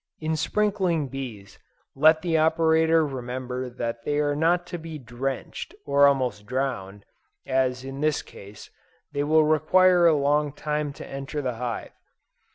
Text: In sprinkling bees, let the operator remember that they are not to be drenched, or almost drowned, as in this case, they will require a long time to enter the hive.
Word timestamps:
In 0.19 0.35
sprinkling 0.35 1.09
bees, 1.09 1.59
let 1.95 2.23
the 2.23 2.35
operator 2.35 3.05
remember 3.05 3.69
that 3.69 4.01
they 4.03 4.17
are 4.17 4.35
not 4.35 4.65
to 4.65 4.79
be 4.79 4.97
drenched, 4.97 5.75
or 5.85 6.07
almost 6.07 6.47
drowned, 6.47 7.05
as 7.45 7.83
in 7.83 8.01
this 8.01 8.23
case, 8.23 8.71
they 9.11 9.23
will 9.23 9.43
require 9.45 10.07
a 10.07 10.15
long 10.17 10.53
time 10.53 10.91
to 10.93 11.05
enter 11.07 11.39
the 11.39 11.53
hive. 11.61 11.91